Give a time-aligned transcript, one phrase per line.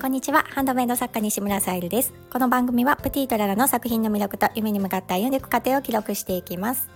[0.00, 0.46] こんにちは。
[0.48, 2.14] ハンドメイド作家西村さゆりです。
[2.32, 6.88] この番組はプティートララの作品の魅力と夢に向かって歩んでいく過程を記録していきます。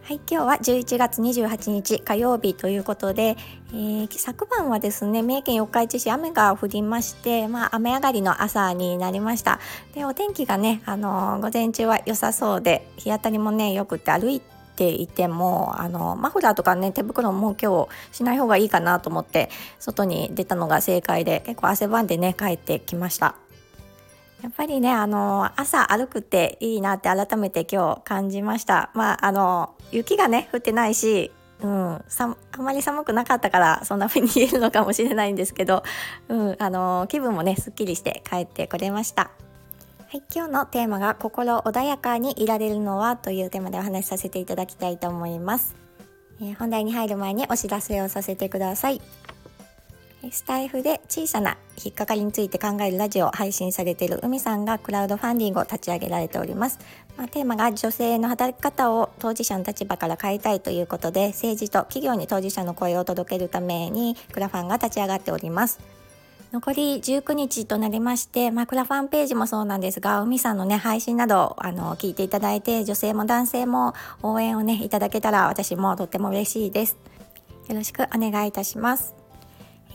[0.00, 3.36] はい、今日は11月28日火曜日ということで、
[3.72, 9.60] えー、昨晩はですね、三重県四日市市雨が降りまして、まあ雨上がりの朝になりました。
[9.92, 23.34] で、お天気がね、あのー、午前中は良さそうで、日当たりもね、よくて歩いてていてもあのマフラーとかね手袋も今日しない方がいいかなと思って外に出たのが正解で結構汗ばんでね帰ってきました
[24.42, 31.30] やっぱりねあの朝歩くっていいなって改めて今日感じましたまああの雪がね降ってないし
[31.62, 35.82] うん、さあまり寒くなかったからそんな風に言えるのかもしれないんですけど、
[36.30, 39.30] うん、あの気分もねすっきりして帰ってこれました。
[40.10, 45.76] はい、今日のテーマが心穏やかにいられるのはというテーマでお話しさせていただきたいと思います。
[46.40, 49.00] えー、本題に入る前にお知らせをさせてください。
[50.32, 56.80] スタイフで小さな引っかかりについて考えるラジオを配信されている海さんがクラウドファンディングを立ち上げられております。
[57.16, 65.99] まあ、テーマが女性の働き方を当事者の立場から変えたいということで政治と企業に当事者の声を届けるためにクラファンが立ち上がっております。
[66.52, 76.96] 残り19日となりまして、まあ、クラファンページもそうなんですが、海さんのね、配信など、あの、聞いていただいて、女性も男性も応援をね、いただけたら、私もとっても嬉しいです。
[77.68, 79.19] よろしくお願いいたします。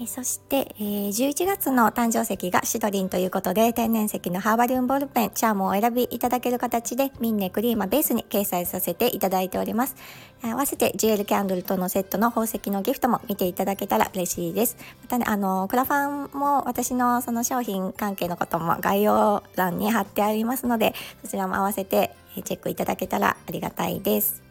[0.07, 9.95] そして、えー、11月の誕生石がシドリンということで、天然石のハーバリウムボールペン、チャームをお選びいただける形で、ミンネクリーマベースに掲載させていただいております。
[10.43, 14.75] 合わせてジュエルキャンドルとのセットの宝石のギフトも見ていただけたら嬉しいです。
[15.01, 20.93] またね、あの、クラファンも私のその商品関係のことも概要欄に貼ってありますので、
[21.23, 24.43] そちらも合わせてチェックいただけたらありがたいです。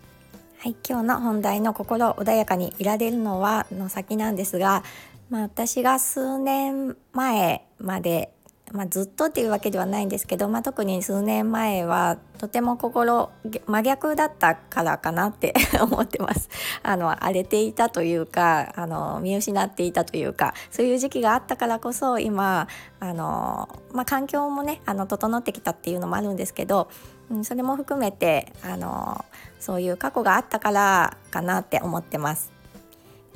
[0.64, 4.82] はい、今日の本題の心穏やかにいられるのはの先なんですが、
[5.30, 8.30] まあ、私が数年前まで、
[8.72, 13.30] まあ、ずっとっていうわけではないんですけど、まあ、特に数年前はとても心
[13.66, 16.50] 真逆だったからかなって 思ってます。
[16.82, 22.68] あの荒れていたというかあの見失っていたというかそういう時期があったからこそ今
[23.00, 26.88] あの、まあ、環境もねあの整ってきたっていうのもあるんですけど、
[27.30, 29.24] うん、それも含めてあの
[29.58, 32.52] そういう過去があったからかなって思ってます。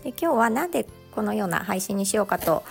[0.03, 0.87] で今日はなんで
[1.19, 2.63] このような配信にしようかと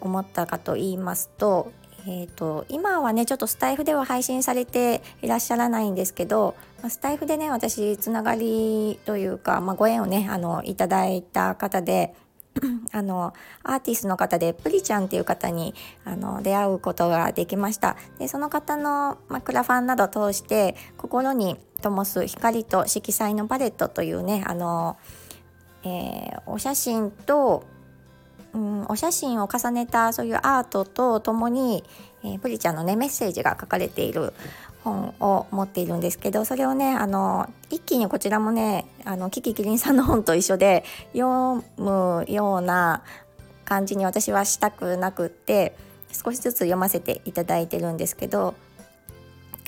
[0.00, 1.70] 思ったかと言いますと,、
[2.08, 6.56] えーと、今はねちょっとスタイフでは配信されていらっしゃらないんですけど、
[6.88, 12.16] スタイフでね私つながりというか、まあ、ご縁をねあのいただいた方で
[12.90, 15.72] あのアーティストの方でプリちゃんっていう方に
[16.04, 17.96] あの出会うことができました。
[18.18, 24.96] でその方の、ま、クラファンなどを通して心に灯す光と色彩のパレットというねあの
[25.84, 27.64] えー、お写真と、
[28.52, 31.84] うん、お写真を重ねたそういうアートとともに、
[32.24, 34.32] えー、プリちゃんのねメッセージが書かれている
[34.84, 43.02] 本を持っているんですけどそれをねあの一気にこちらもねあのキキキリンさんの本と一緒で読むような
[43.64, 45.76] 感じに私はしたくなくって
[46.10, 48.54] 少しずつ読ませていただいてるんですけど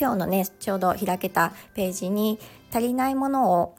[0.01, 2.39] 今日のねちょうど開けたページに
[2.73, 3.75] 足りないものを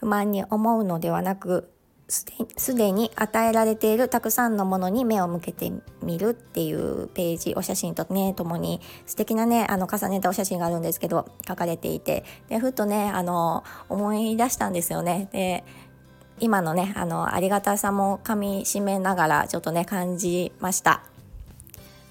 [0.00, 1.70] 不満に思うのではなく
[2.08, 15.64] すでに与えられているたくさんのものに目を向けてみるっていうページお写真とねともに素敵なねあの重ねたお写真があるんですけど書かれていてでふっとねあの思い出したんですよねで
[16.38, 21.02] 今のねあのありがたさもかみしめながらちょっとね感じました。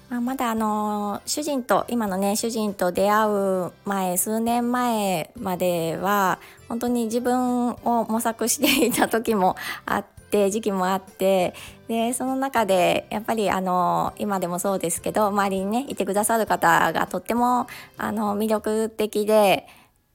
[0.08, 11.54] まあ、まだあの主人と今のね主人と出会う前数年前までは本当に自分を模索していた時もあって時期もあって
[11.88, 17.66] でその中でやっぱりあの今でもそうですけど周りにねいてくださる方がとっても
[17.98, 19.66] あの魅力的で、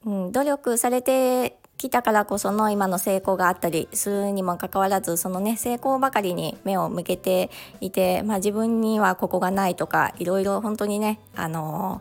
[0.06, 7.50] うん、努力されて来たからこその今の成功があったりするにもかかわらずそのね成功ばかりに目を向けて
[7.80, 12.00] いて、まあ、自分にはここがないとかいろいろ本当にねあの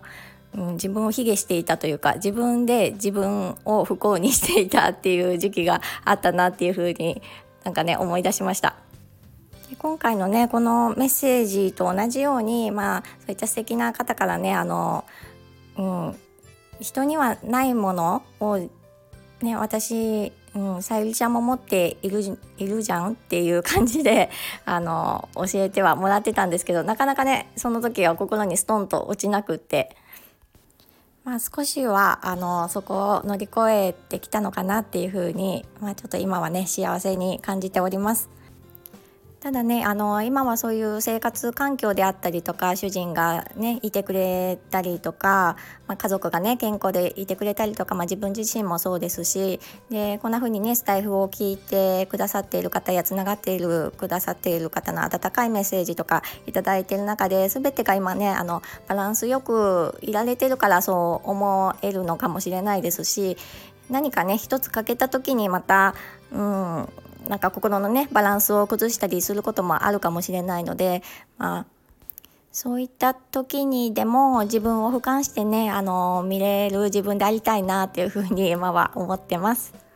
[0.53, 7.21] うん、自分を卑下していたというか自分で自分を不幸にしていたっていう時期があったなっていうふうに
[7.63, 8.75] なんかね思い出しました。
[9.69, 15.05] で今回のねこのメッセージと同じようにまあそういった素敵な方からねあの、
[15.77, 16.15] うん、
[16.81, 18.59] 人にはないものを
[19.41, 24.29] ね、私、うん、さゆりちゃんも持っているいるじゃんっていう感じで
[24.65, 29.95] あの教えてはもらってたんですけどなかなかねその時は心にストンと落ちなくって、
[31.23, 38.40] まあ、少しはあのそこを乗り越えてきたのかなっていうふうに、まあ、ちょっと今はね幸せに感じております。
[39.41, 45.57] ただねあの今はそういう生活環境であったりとか主人がねいてくれたりとか、
[45.87, 49.59] まあ、家族がね健康でいてくれたりとか、まあ、自分自身もそうですし
[49.89, 63.37] でこんな風にねスタイフを聞いてくださっている方やつながっているくださっている方の温かいメッセージとか頂いている中で全てが今ねあのバランスよくいられてるからそう思えるのかもしれないですし
[63.89, 65.95] 何かね一つ欠けた時にまた
[66.31, 66.89] うん
[67.27, 71.03] なんか心のねバランスを崩したりすることもあるかもしれないので、
[71.37, 71.65] まあ、
[72.51, 79.90] そういった時にでも自分を俯瞰してねあの見れる自分でありたいなっていうふうに今は思ってます。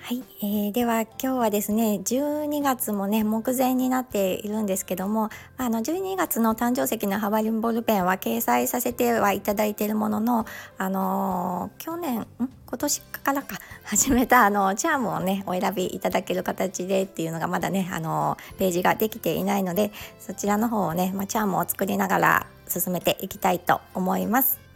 [0.00, 5.28] はい、えー、では今日はですね12月もね目前になっているんですけども
[5.58, 10.46] あの12月の誕生石のハバリンボールペンは掲載させてはいただいているものの
[10.78, 24.67] あのー、去年今年からか 始めたあのチャームをねお選びいただける形でっていうのがまだねあのページができていないのでそちらの方をね、まあ、チャームを作りながら進めていきたいと思います。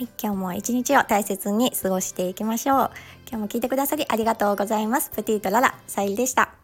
[0.00, 2.90] はい、今日も一日を大切に過ごしていきましょう。
[3.28, 5.10] 今日も聞いてくださりありがとうございます。
[5.10, 6.59] プティートララ、さゆりでした。